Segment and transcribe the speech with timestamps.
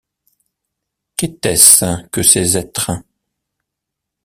[1.15, 2.89] Qu’était-ce que ces êtres?